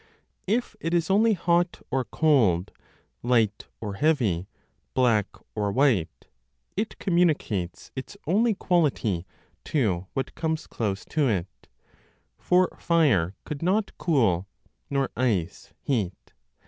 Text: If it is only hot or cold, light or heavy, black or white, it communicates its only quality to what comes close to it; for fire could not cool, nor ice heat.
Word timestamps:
If 0.47 0.75
it 0.81 0.95
is 0.95 1.11
only 1.11 1.33
hot 1.33 1.79
or 1.91 2.03
cold, 2.05 2.71
light 3.21 3.67
or 3.79 3.93
heavy, 3.93 4.47
black 4.95 5.27
or 5.53 5.71
white, 5.71 6.25
it 6.75 6.97
communicates 6.97 7.91
its 7.95 8.17
only 8.25 8.55
quality 8.55 9.27
to 9.65 10.07
what 10.15 10.33
comes 10.33 10.65
close 10.65 11.05
to 11.05 11.29
it; 11.29 11.67
for 12.39 12.75
fire 12.79 13.35
could 13.45 13.61
not 13.61 13.95
cool, 13.99 14.47
nor 14.89 15.11
ice 15.15 15.71
heat. 15.83 16.33